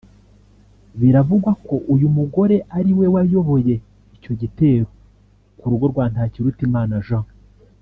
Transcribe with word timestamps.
Biravugwa 0.99 1.51
ko 1.65 1.75
uyu 1.93 2.07
mugore 2.17 2.55
ari 2.77 2.91
we 2.97 3.05
wayoboye 3.13 3.75
icyo 4.15 4.31
gitero 4.41 4.85
ku 5.59 5.65
rugo 5.71 5.85
rwa 5.91 6.05
Ntakirutimana 6.11 6.95
Jean 7.07 7.27